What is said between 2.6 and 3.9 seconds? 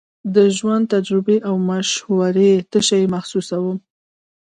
تشه محسوسوم.